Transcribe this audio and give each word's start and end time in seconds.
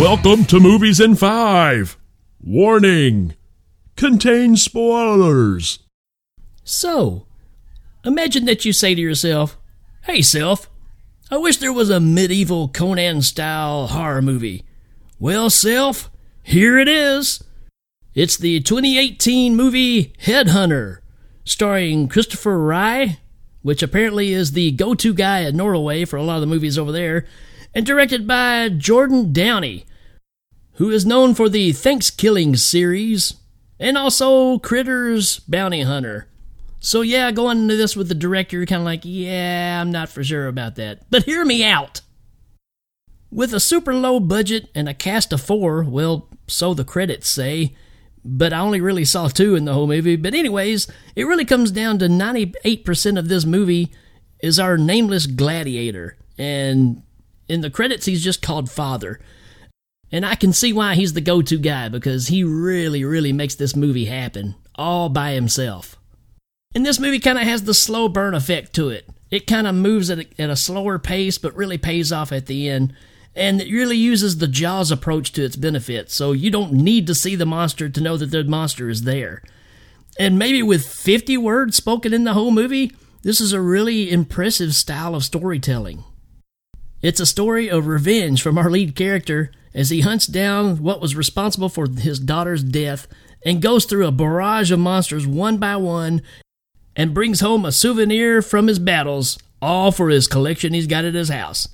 Welcome 0.00 0.46
to 0.46 0.58
Movies 0.58 0.98
in 0.98 1.14
5. 1.14 1.98
Warning 2.42 3.34
contains 3.96 4.62
spoilers. 4.62 5.80
So, 6.64 7.26
imagine 8.02 8.46
that 8.46 8.64
you 8.64 8.72
say 8.72 8.94
to 8.94 9.00
yourself, 9.00 9.58
Hey, 10.04 10.22
self, 10.22 10.70
I 11.30 11.36
wish 11.36 11.58
there 11.58 11.70
was 11.70 11.90
a 11.90 12.00
medieval 12.00 12.68
Conan 12.68 13.20
style 13.20 13.88
horror 13.88 14.22
movie. 14.22 14.64
Well, 15.18 15.50
self, 15.50 16.10
here 16.42 16.78
it 16.78 16.88
is. 16.88 17.44
It's 18.14 18.38
the 18.38 18.60
2018 18.60 19.54
movie 19.54 20.14
Headhunter, 20.22 21.00
starring 21.44 22.08
Christopher 22.08 22.58
Rygh, 22.58 23.18
which 23.60 23.82
apparently 23.82 24.32
is 24.32 24.52
the 24.52 24.70
go 24.70 24.94
to 24.94 25.12
guy 25.12 25.44
at 25.44 25.54
Norway 25.54 26.06
for 26.06 26.16
a 26.16 26.22
lot 26.22 26.36
of 26.36 26.40
the 26.40 26.46
movies 26.46 26.78
over 26.78 26.90
there, 26.90 27.26
and 27.74 27.84
directed 27.84 28.26
by 28.26 28.70
Jordan 28.70 29.34
Downey, 29.34 29.84
who 30.80 30.88
is 30.88 31.04
known 31.04 31.34
for 31.34 31.50
the 31.50 31.72
ThanksKilling 31.72 32.58
series 32.58 33.34
and 33.78 33.98
also 33.98 34.58
Critters 34.58 35.38
Bounty 35.40 35.82
Hunter. 35.82 36.26
So, 36.78 37.02
yeah, 37.02 37.30
going 37.32 37.58
into 37.58 37.76
this 37.76 37.94
with 37.94 38.08
the 38.08 38.14
director, 38.14 38.56
you're 38.56 38.64
kind 38.64 38.80
of 38.80 38.86
like, 38.86 39.02
yeah, 39.04 39.78
I'm 39.78 39.92
not 39.92 40.08
for 40.08 40.24
sure 40.24 40.46
about 40.46 40.76
that. 40.76 41.02
But 41.10 41.24
hear 41.24 41.44
me 41.44 41.62
out. 41.62 42.00
With 43.30 43.52
a 43.52 43.60
super 43.60 43.92
low 43.92 44.20
budget 44.20 44.70
and 44.74 44.88
a 44.88 44.94
cast 44.94 45.34
of 45.34 45.42
four, 45.42 45.84
well, 45.84 46.30
so 46.46 46.72
the 46.72 46.82
credits 46.82 47.28
say, 47.28 47.76
but 48.24 48.54
I 48.54 48.60
only 48.60 48.80
really 48.80 49.04
saw 49.04 49.28
two 49.28 49.56
in 49.56 49.66
the 49.66 49.74
whole 49.74 49.86
movie. 49.86 50.16
But, 50.16 50.32
anyways, 50.32 50.90
it 51.14 51.24
really 51.24 51.44
comes 51.44 51.70
down 51.70 51.98
to 51.98 52.06
98% 52.06 53.18
of 53.18 53.28
this 53.28 53.44
movie 53.44 53.92
is 54.42 54.58
our 54.58 54.78
nameless 54.78 55.26
gladiator. 55.26 56.16
And 56.38 57.02
in 57.50 57.60
the 57.60 57.68
credits, 57.68 58.06
he's 58.06 58.24
just 58.24 58.40
called 58.40 58.70
Father. 58.70 59.20
And 60.12 60.26
I 60.26 60.34
can 60.34 60.52
see 60.52 60.72
why 60.72 60.94
he's 60.94 61.12
the 61.12 61.20
go 61.20 61.40
to 61.42 61.58
guy 61.58 61.88
because 61.88 62.28
he 62.28 62.42
really, 62.42 63.04
really 63.04 63.32
makes 63.32 63.54
this 63.54 63.76
movie 63.76 64.06
happen 64.06 64.56
all 64.74 65.08
by 65.08 65.32
himself. 65.32 65.96
And 66.74 66.84
this 66.86 67.00
movie 67.00 67.20
kind 67.20 67.38
of 67.38 67.44
has 67.44 67.64
the 67.64 67.74
slow 67.74 68.08
burn 68.08 68.34
effect 68.34 68.74
to 68.74 68.88
it. 68.88 69.08
It 69.30 69.46
kind 69.46 69.66
of 69.66 69.74
moves 69.74 70.10
at 70.10 70.18
a, 70.18 70.26
at 70.38 70.50
a 70.50 70.56
slower 70.56 70.98
pace, 70.98 71.38
but 71.38 71.54
really 71.54 71.78
pays 71.78 72.12
off 72.12 72.32
at 72.32 72.46
the 72.46 72.68
end. 72.68 72.92
And 73.34 73.60
it 73.60 73.72
really 73.72 73.96
uses 73.96 74.38
the 74.38 74.48
Jaws 74.48 74.90
approach 74.90 75.32
to 75.32 75.44
its 75.44 75.54
benefit, 75.54 76.10
so 76.10 76.32
you 76.32 76.50
don't 76.50 76.72
need 76.72 77.06
to 77.06 77.14
see 77.14 77.36
the 77.36 77.46
monster 77.46 77.88
to 77.88 78.00
know 78.00 78.16
that 78.16 78.26
the 78.26 78.42
monster 78.42 78.88
is 78.88 79.02
there. 79.02 79.42
And 80.18 80.36
maybe 80.36 80.62
with 80.62 80.84
50 80.84 81.36
words 81.38 81.76
spoken 81.76 82.12
in 82.12 82.24
the 82.24 82.34
whole 82.34 82.50
movie, 82.50 82.92
this 83.22 83.40
is 83.40 83.52
a 83.52 83.60
really 83.60 84.10
impressive 84.10 84.74
style 84.74 85.14
of 85.14 85.24
storytelling. 85.24 86.02
It's 87.02 87.20
a 87.20 87.26
story 87.26 87.70
of 87.70 87.86
revenge 87.86 88.42
from 88.42 88.58
our 88.58 88.68
lead 88.68 88.96
character 88.96 89.52
as 89.74 89.90
he 89.90 90.00
hunts 90.00 90.26
down 90.26 90.82
what 90.82 91.00
was 91.00 91.16
responsible 91.16 91.68
for 91.68 91.88
his 91.88 92.18
daughter's 92.18 92.62
death 92.62 93.06
and 93.44 93.62
goes 93.62 93.84
through 93.84 94.06
a 94.06 94.12
barrage 94.12 94.70
of 94.70 94.78
monsters 94.78 95.26
one 95.26 95.58
by 95.58 95.76
one 95.76 96.22
and 96.96 97.14
brings 97.14 97.40
home 97.40 97.64
a 97.64 97.72
souvenir 97.72 98.42
from 98.42 98.66
his 98.66 98.78
battles, 98.78 99.38
all 99.62 99.92
for 99.92 100.08
his 100.10 100.26
collection 100.26 100.74
he's 100.74 100.86
got 100.86 101.04
at 101.04 101.14
his 101.14 101.28
house. 101.28 101.68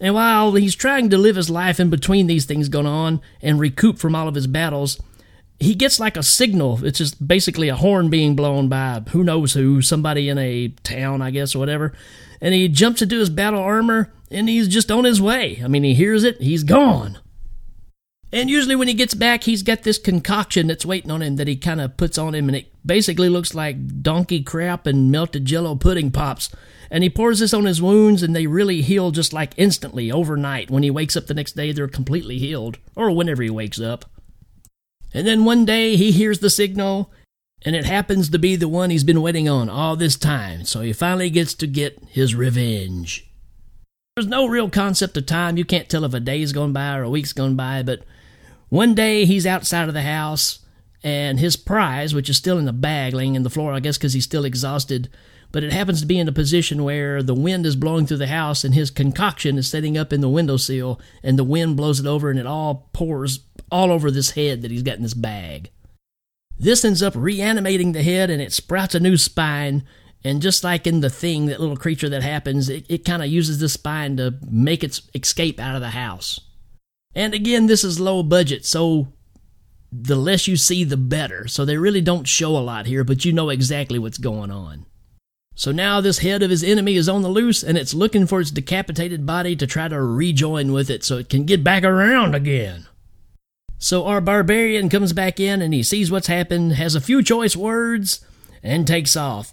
And 0.00 0.14
while 0.14 0.54
he's 0.54 0.74
trying 0.74 1.10
to 1.10 1.18
live 1.18 1.36
his 1.36 1.50
life 1.50 1.78
in 1.78 1.90
between 1.90 2.26
these 2.26 2.44
things 2.44 2.68
going 2.68 2.86
on 2.86 3.20
and 3.40 3.60
recoup 3.60 3.98
from 3.98 4.14
all 4.14 4.28
of 4.28 4.34
his 4.34 4.46
battles, 4.46 5.00
he 5.60 5.74
gets 5.74 6.00
like 6.00 6.16
a 6.16 6.22
signal. 6.22 6.84
It's 6.84 6.98
just 6.98 7.26
basically 7.26 7.68
a 7.68 7.76
horn 7.76 8.10
being 8.10 8.34
blown 8.34 8.68
by 8.68 9.02
who 9.10 9.22
knows 9.22 9.52
who, 9.52 9.80
somebody 9.80 10.28
in 10.28 10.38
a 10.38 10.68
town, 10.82 11.22
I 11.22 11.30
guess, 11.30 11.54
or 11.54 11.60
whatever. 11.60 11.92
And 12.40 12.54
he 12.54 12.66
jumps 12.68 13.02
into 13.02 13.18
his 13.18 13.30
battle 13.30 13.60
armor 13.60 14.12
and 14.30 14.48
he's 14.48 14.66
just 14.66 14.90
on 14.90 15.04
his 15.04 15.20
way. 15.20 15.60
I 15.62 15.68
mean, 15.68 15.84
he 15.84 15.94
hears 15.94 16.24
it, 16.24 16.40
he's 16.40 16.64
gone. 16.64 17.18
And 18.32 18.48
usually 18.48 18.76
when 18.76 18.88
he 18.88 18.94
gets 18.94 19.12
back, 19.12 19.44
he's 19.44 19.62
got 19.62 19.82
this 19.82 19.98
concoction 19.98 20.66
that's 20.66 20.86
waiting 20.86 21.10
on 21.10 21.20
him 21.20 21.36
that 21.36 21.48
he 21.48 21.56
kind 21.56 21.82
of 21.82 21.98
puts 21.98 22.16
on 22.16 22.34
him, 22.34 22.48
and 22.48 22.56
it 22.56 22.72
basically 22.84 23.28
looks 23.28 23.54
like 23.54 24.02
donkey 24.02 24.42
crap 24.42 24.86
and 24.86 25.10
melted 25.10 25.44
jello 25.44 25.74
pudding 25.74 26.10
pops. 26.10 26.48
And 26.90 27.02
he 27.02 27.10
pours 27.10 27.40
this 27.40 27.52
on 27.52 27.66
his 27.66 27.82
wounds, 27.82 28.22
and 28.22 28.34
they 28.34 28.46
really 28.46 28.80
heal 28.80 29.10
just 29.10 29.34
like 29.34 29.52
instantly, 29.58 30.10
overnight. 30.10 30.70
When 30.70 30.82
he 30.82 30.90
wakes 30.90 31.16
up 31.16 31.26
the 31.26 31.34
next 31.34 31.52
day, 31.52 31.72
they're 31.72 31.88
completely 31.88 32.38
healed, 32.38 32.78
or 32.96 33.10
whenever 33.10 33.42
he 33.42 33.50
wakes 33.50 33.80
up. 33.80 34.06
And 35.12 35.26
then 35.26 35.44
one 35.44 35.66
day 35.66 35.96
he 35.96 36.10
hears 36.10 36.38
the 36.38 36.50
signal, 36.50 37.10
and 37.62 37.76
it 37.76 37.84
happens 37.84 38.30
to 38.30 38.38
be 38.38 38.56
the 38.56 38.68
one 38.68 38.88
he's 38.88 39.04
been 39.04 39.20
waiting 39.20 39.48
on 39.48 39.68
all 39.68 39.94
this 39.94 40.16
time, 40.16 40.64
so 40.64 40.80
he 40.80 40.94
finally 40.94 41.28
gets 41.28 41.52
to 41.54 41.66
get 41.66 42.02
his 42.08 42.34
revenge. 42.34 43.30
There's 44.16 44.26
no 44.26 44.46
real 44.46 44.70
concept 44.70 45.16
of 45.16 45.26
time. 45.26 45.56
You 45.56 45.64
can't 45.64 45.88
tell 45.88 46.04
if 46.04 46.14
a 46.14 46.20
day's 46.20 46.52
gone 46.52 46.72
by 46.72 46.96
or 46.96 47.02
a 47.02 47.10
week's 47.10 47.32
gone 47.32 47.56
by, 47.56 47.82
but 47.82 48.04
one 48.72 48.94
day 48.94 49.26
he's 49.26 49.46
outside 49.46 49.86
of 49.88 49.92
the 49.92 50.00
house 50.00 50.60
and 51.04 51.38
his 51.38 51.56
prize, 51.56 52.14
which 52.14 52.30
is 52.30 52.38
still 52.38 52.56
in 52.56 52.64
the 52.64 52.72
bag 52.72 53.12
laying 53.12 53.34
in 53.34 53.42
the 53.42 53.50
floor, 53.50 53.74
I 53.74 53.80
guess 53.80 53.98
because 53.98 54.14
he's 54.14 54.24
still 54.24 54.46
exhausted, 54.46 55.10
but 55.50 55.62
it 55.62 55.74
happens 55.74 56.00
to 56.00 56.06
be 56.06 56.18
in 56.18 56.26
a 56.26 56.32
position 56.32 56.82
where 56.82 57.22
the 57.22 57.34
wind 57.34 57.66
is 57.66 57.76
blowing 57.76 58.06
through 58.06 58.16
the 58.16 58.28
house 58.28 58.64
and 58.64 58.72
his 58.74 58.90
concoction 58.90 59.58
is 59.58 59.68
setting 59.68 59.98
up 59.98 60.10
in 60.10 60.22
the 60.22 60.28
windowsill 60.30 60.98
and 61.22 61.38
the 61.38 61.44
wind 61.44 61.76
blows 61.76 62.00
it 62.00 62.06
over 62.06 62.30
and 62.30 62.38
it 62.38 62.46
all 62.46 62.88
pours 62.94 63.40
all 63.70 63.92
over 63.92 64.10
this 64.10 64.30
head 64.30 64.62
that 64.62 64.70
he's 64.70 64.82
got 64.82 64.96
in 64.96 65.02
this 65.02 65.12
bag. 65.12 65.70
This 66.58 66.82
ends 66.82 67.02
up 67.02 67.12
reanimating 67.14 67.92
the 67.92 68.02
head 68.02 68.30
and 68.30 68.40
it 68.40 68.54
sprouts 68.54 68.94
a 68.94 69.00
new 69.00 69.18
spine. 69.18 69.84
And 70.24 70.40
just 70.40 70.64
like 70.64 70.86
in 70.86 71.02
the 71.02 71.10
thing, 71.10 71.44
that 71.46 71.60
little 71.60 71.76
creature 71.76 72.08
that 72.08 72.22
happens, 72.22 72.70
it, 72.70 72.86
it 72.88 73.04
kind 73.04 73.22
of 73.22 73.28
uses 73.28 73.58
the 73.58 73.68
spine 73.68 74.16
to 74.16 74.36
make 74.50 74.82
its 74.82 75.02
escape 75.14 75.60
out 75.60 75.74
of 75.74 75.82
the 75.82 75.90
house. 75.90 76.40
And 77.14 77.34
again, 77.34 77.66
this 77.66 77.84
is 77.84 78.00
low 78.00 78.22
budget, 78.22 78.64
so 78.64 79.08
the 79.92 80.16
less 80.16 80.48
you 80.48 80.56
see, 80.56 80.84
the 80.84 80.96
better. 80.96 81.46
So 81.46 81.64
they 81.64 81.76
really 81.76 82.00
don't 82.00 82.26
show 82.26 82.56
a 82.56 82.60
lot 82.60 82.86
here, 82.86 83.04
but 83.04 83.24
you 83.24 83.32
know 83.32 83.50
exactly 83.50 83.98
what's 83.98 84.18
going 84.18 84.50
on. 84.50 84.86
So 85.54 85.70
now 85.70 86.00
this 86.00 86.20
head 86.20 86.42
of 86.42 86.50
his 86.50 86.64
enemy 86.64 86.96
is 86.96 87.10
on 87.10 87.20
the 87.20 87.28
loose 87.28 87.62
and 87.62 87.76
it's 87.76 87.92
looking 87.92 88.26
for 88.26 88.40
its 88.40 88.50
decapitated 88.50 89.26
body 89.26 89.54
to 89.56 89.66
try 89.66 89.88
to 89.88 90.00
rejoin 90.00 90.72
with 90.72 90.88
it 90.88 91.04
so 91.04 91.18
it 91.18 91.28
can 91.28 91.44
get 91.44 91.62
back 91.62 91.84
around 91.84 92.34
again. 92.34 92.86
So 93.78 94.06
our 94.06 94.22
barbarian 94.22 94.88
comes 94.88 95.12
back 95.12 95.38
in 95.38 95.60
and 95.60 95.74
he 95.74 95.82
sees 95.82 96.10
what's 96.10 96.28
happened, 96.28 96.74
has 96.74 96.94
a 96.94 97.00
few 97.00 97.22
choice 97.22 97.54
words, 97.54 98.24
and 98.62 98.86
takes 98.86 99.14
off. 99.16 99.52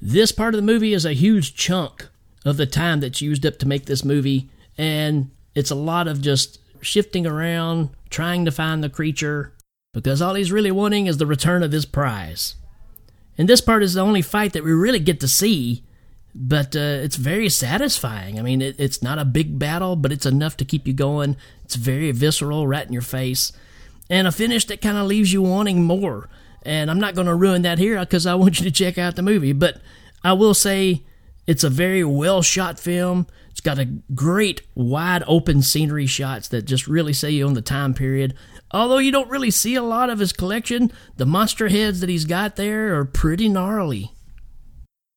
This 0.00 0.32
part 0.32 0.54
of 0.54 0.58
the 0.58 0.66
movie 0.66 0.92
is 0.92 1.06
a 1.06 1.12
huge 1.12 1.54
chunk 1.54 2.08
of 2.44 2.56
the 2.56 2.66
time 2.66 3.00
that's 3.00 3.22
used 3.22 3.46
up 3.46 3.58
to 3.60 3.68
make 3.68 3.86
this 3.86 4.04
movie, 4.04 4.50
and 4.76 5.30
it's 5.54 5.70
a 5.70 5.76
lot 5.76 6.08
of 6.08 6.20
just 6.20 6.58
shifting 6.82 7.26
around, 7.26 7.90
trying 8.10 8.44
to 8.44 8.50
find 8.50 8.82
the 8.82 8.90
creature, 8.90 9.54
because 9.94 10.20
all 10.20 10.34
he's 10.34 10.52
really 10.52 10.70
wanting 10.70 11.06
is 11.06 11.18
the 11.18 11.26
return 11.26 11.62
of 11.62 11.72
his 11.72 11.86
prize. 11.86 12.56
And 13.38 13.48
this 13.48 13.60
part 13.60 13.82
is 13.82 13.94
the 13.94 14.00
only 14.00 14.22
fight 14.22 14.52
that 14.52 14.64
we 14.64 14.72
really 14.72 14.98
get 14.98 15.20
to 15.20 15.28
see, 15.28 15.84
but 16.34 16.76
uh, 16.76 17.00
it's 17.02 17.16
very 17.16 17.48
satisfying. 17.48 18.38
I 18.38 18.42
mean, 18.42 18.60
it, 18.60 18.76
it's 18.78 19.02
not 19.02 19.18
a 19.18 19.24
big 19.24 19.58
battle, 19.58 19.96
but 19.96 20.12
it's 20.12 20.26
enough 20.26 20.56
to 20.58 20.64
keep 20.64 20.86
you 20.86 20.92
going. 20.92 21.36
It's 21.64 21.76
very 21.76 22.10
visceral, 22.12 22.66
right 22.66 22.86
in 22.86 22.92
your 22.92 23.02
face, 23.02 23.52
and 24.10 24.26
a 24.26 24.32
finish 24.32 24.66
that 24.66 24.82
kind 24.82 24.98
of 24.98 25.06
leaves 25.06 25.32
you 25.32 25.42
wanting 25.42 25.84
more. 25.84 26.28
And 26.62 26.90
I'm 26.90 27.00
not 27.00 27.14
going 27.14 27.26
to 27.26 27.34
ruin 27.34 27.62
that 27.62 27.78
here 27.78 27.98
because 28.00 28.26
I 28.26 28.34
want 28.34 28.60
you 28.60 28.64
to 28.64 28.70
check 28.70 28.98
out 28.98 29.16
the 29.16 29.22
movie, 29.22 29.52
but 29.52 29.80
I 30.22 30.32
will 30.34 30.54
say 30.54 31.02
it's 31.46 31.64
a 31.64 31.70
very 31.70 32.04
well 32.04 32.42
shot 32.42 32.78
film. 32.78 33.26
It's 33.50 33.60
got 33.60 33.78
a 33.78 33.86
great 34.14 34.62
wide 34.74 35.24
open 35.26 35.62
scenery 35.62 36.06
shots 36.06 36.48
that 36.48 36.62
just 36.62 36.86
really 36.86 37.12
say 37.12 37.30
you 37.30 37.46
on 37.46 37.54
the 37.54 37.62
time 37.62 37.94
period. 37.94 38.34
Although 38.70 38.98
you 38.98 39.12
don't 39.12 39.28
really 39.28 39.50
see 39.50 39.74
a 39.74 39.82
lot 39.82 40.08
of 40.08 40.18
his 40.18 40.32
collection, 40.32 40.90
the 41.16 41.26
monster 41.26 41.68
heads 41.68 42.00
that 42.00 42.08
he's 42.08 42.24
got 42.24 42.56
there 42.56 42.96
are 42.98 43.04
pretty 43.04 43.48
gnarly. 43.48 44.12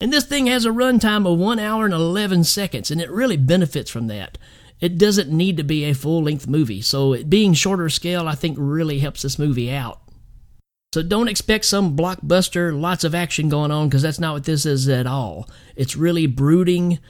And 0.00 0.12
this 0.12 0.26
thing 0.26 0.46
has 0.46 0.66
a 0.66 0.70
runtime 0.70 1.30
of 1.30 1.38
1 1.38 1.58
hour 1.60 1.84
and 1.84 1.94
11 1.94 2.44
seconds, 2.44 2.90
and 2.90 3.00
it 3.00 3.10
really 3.10 3.36
benefits 3.36 3.90
from 3.90 4.08
that. 4.08 4.38
It 4.80 4.98
doesn't 4.98 5.30
need 5.30 5.56
to 5.58 5.62
be 5.62 5.84
a 5.84 5.94
full 5.94 6.22
length 6.24 6.48
movie, 6.48 6.82
so 6.82 7.12
it 7.12 7.30
being 7.30 7.54
shorter 7.54 7.88
scale, 7.88 8.26
I 8.26 8.34
think, 8.34 8.56
really 8.58 8.98
helps 8.98 9.22
this 9.22 9.38
movie 9.38 9.70
out. 9.70 10.00
So 10.94 11.02
don't 11.02 11.26
expect 11.26 11.64
some 11.64 11.96
blockbuster, 11.96 12.80
lots 12.80 13.02
of 13.02 13.16
action 13.16 13.48
going 13.48 13.72
on, 13.72 13.88
because 13.88 14.02
that's 14.02 14.20
not 14.20 14.32
what 14.32 14.44
this 14.44 14.64
is 14.64 14.88
at 14.88 15.08
all. 15.08 15.50
It's 15.74 15.96
really 15.96 16.28
brooding 16.28 17.00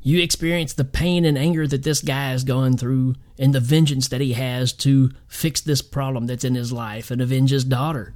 you 0.00 0.22
experience 0.22 0.72
the 0.72 0.84
pain 0.84 1.24
and 1.24 1.36
anger 1.36 1.66
that 1.66 1.82
this 1.82 2.02
guy 2.02 2.34
is 2.34 2.44
going 2.44 2.76
through 2.76 3.16
and 3.36 3.52
the 3.52 3.58
vengeance 3.58 4.06
that 4.10 4.20
he 4.20 4.34
has 4.34 4.72
to 4.74 5.10
fix 5.26 5.60
this 5.60 5.82
problem 5.82 6.28
that's 6.28 6.44
in 6.44 6.54
his 6.54 6.72
life 6.72 7.10
and 7.10 7.20
avenge 7.20 7.50
his 7.50 7.64
daughter. 7.64 8.14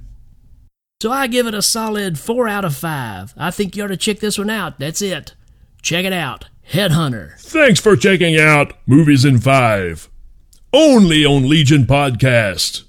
So 1.01 1.11
I 1.11 1.27
give 1.27 1.45
it 1.45 1.53
a 1.53 1.61
solid 1.61 2.17
4 2.17 2.47
out 2.47 2.63
of 2.63 2.73
5. 2.73 3.33
I 3.35 3.51
think 3.51 3.75
you 3.75 3.83
ought 3.83 3.87
to 3.87 3.97
check 3.97 4.19
this 4.19 4.37
one 4.37 4.49
out. 4.49 4.79
That's 4.79 5.01
it. 5.01 5.35
Check 5.81 6.05
it 6.05 6.13
out. 6.13 6.45
Headhunter. 6.71 7.37
Thanks 7.37 7.81
for 7.81 7.97
checking 7.97 8.39
out 8.39 8.77
Movies 8.87 9.25
in 9.25 9.39
5. 9.39 10.09
Only 10.71 11.25
on 11.25 11.49
Legion 11.49 11.83
Podcast. 11.83 12.85